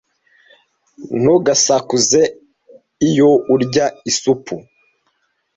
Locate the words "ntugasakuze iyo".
1.21-3.31